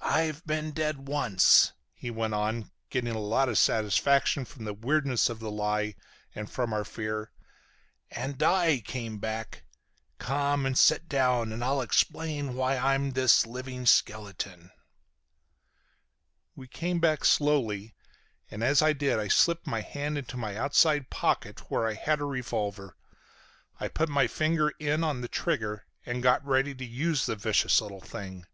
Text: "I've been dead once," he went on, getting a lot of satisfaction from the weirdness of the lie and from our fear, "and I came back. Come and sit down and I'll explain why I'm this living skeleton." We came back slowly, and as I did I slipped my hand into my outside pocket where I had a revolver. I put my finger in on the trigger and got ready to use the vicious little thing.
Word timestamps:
"I've 0.00 0.44
been 0.44 0.72
dead 0.72 1.06
once," 1.06 1.72
he 1.94 2.10
went 2.10 2.34
on, 2.34 2.72
getting 2.90 3.14
a 3.14 3.20
lot 3.20 3.48
of 3.48 3.56
satisfaction 3.56 4.44
from 4.44 4.64
the 4.64 4.74
weirdness 4.74 5.28
of 5.28 5.38
the 5.38 5.52
lie 5.52 5.94
and 6.34 6.50
from 6.50 6.72
our 6.72 6.84
fear, 6.84 7.30
"and 8.10 8.42
I 8.42 8.80
came 8.84 9.18
back. 9.20 9.62
Come 10.18 10.66
and 10.66 10.76
sit 10.76 11.08
down 11.08 11.52
and 11.52 11.62
I'll 11.62 11.80
explain 11.80 12.56
why 12.56 12.76
I'm 12.76 13.12
this 13.12 13.46
living 13.46 13.86
skeleton." 13.86 14.72
We 16.56 16.66
came 16.66 16.98
back 16.98 17.24
slowly, 17.24 17.94
and 18.50 18.64
as 18.64 18.82
I 18.82 18.92
did 18.92 19.20
I 19.20 19.28
slipped 19.28 19.68
my 19.68 19.80
hand 19.80 20.18
into 20.18 20.36
my 20.36 20.56
outside 20.56 21.08
pocket 21.08 21.70
where 21.70 21.86
I 21.86 21.94
had 21.94 22.18
a 22.20 22.24
revolver. 22.24 22.96
I 23.78 23.86
put 23.86 24.08
my 24.08 24.26
finger 24.26 24.70
in 24.80 25.04
on 25.04 25.20
the 25.20 25.28
trigger 25.28 25.86
and 26.04 26.20
got 26.20 26.44
ready 26.44 26.74
to 26.74 26.84
use 26.84 27.26
the 27.26 27.36
vicious 27.36 27.80
little 27.80 28.00
thing. 28.00 28.44